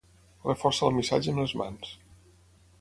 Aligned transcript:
Reforça 0.45 0.87
el 0.87 0.95
missatge 0.95 1.35
amb 1.35 1.43
les 1.45 1.55
mans. 1.63 1.95